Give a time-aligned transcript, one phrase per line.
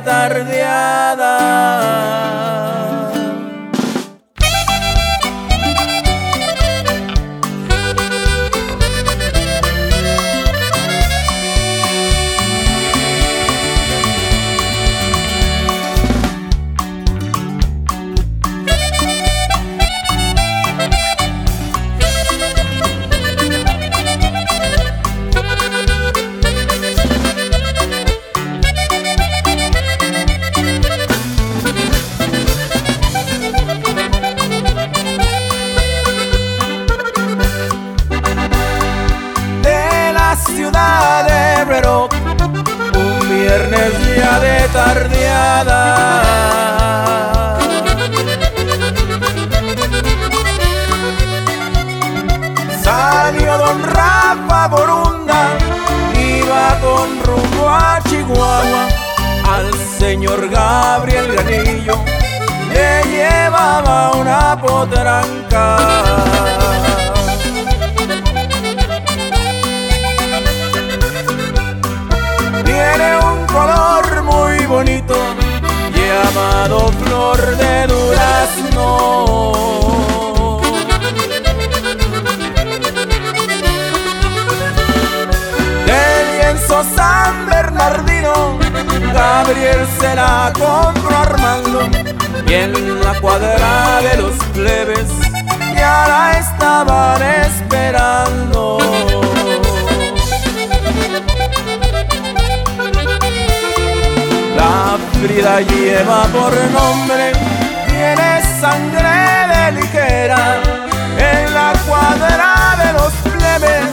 [0.00, 1.21] de
[40.54, 42.08] ciudad de Herrero,
[42.94, 45.82] un viernes ya de tardeada.
[52.82, 55.48] Salió don Rafa Borunda,
[56.14, 58.88] iba con rumbo a Chihuahua,
[59.54, 62.02] al señor Gabriel Granillo,
[62.72, 66.61] le llevaba una potranca.
[76.68, 79.52] Flor de durazno.
[85.86, 86.02] De
[86.36, 88.58] lienzo San Bernardino,
[89.12, 91.80] Gabriel se la compró Armando
[92.46, 95.08] y en la cuadra de los plebes
[95.74, 97.61] ya la estaban esperando.
[105.40, 107.32] La Frida lleva por nombre,
[107.86, 109.08] tiene sangre
[109.48, 110.60] de ligera.
[111.16, 113.88] En la cuadra de los plebes,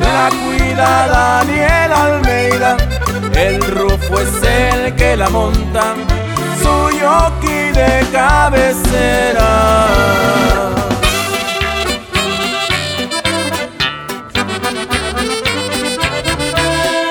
[0.00, 2.76] la cuida Daniel Almeida.
[3.34, 5.94] El Rufo es el que la monta,
[6.62, 9.86] su yoki de cabecera.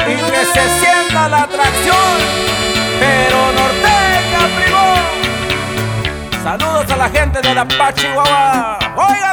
[0.08, 2.18] y que se sienta la atracción,
[3.00, 3.35] pero
[7.06, 9.25] la gente de la Pachihuahua.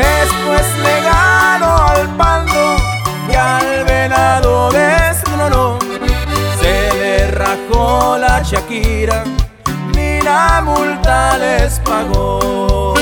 [0.00, 2.76] Después le ganó al pando
[3.30, 5.78] y al venado desglonó.
[6.60, 9.24] Se le rajó la Shakira,
[9.94, 12.94] ni la multa les pagó.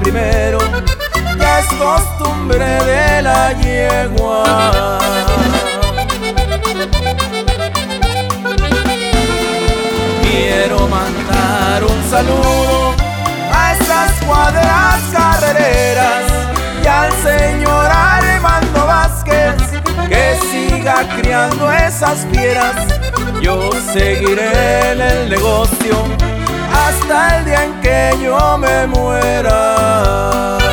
[0.00, 0.58] Primero,
[1.38, 4.98] ya es costumbre de la yegua.
[10.66, 12.94] quiero mandar un saludo
[13.52, 16.24] a esas cuadras carreras
[16.82, 19.54] y al señor Armando Vázquez
[20.08, 22.76] que siga criando esas fieras.
[23.40, 26.25] Yo seguiré en el negocio
[26.88, 30.65] hasta el día en que yo me muera.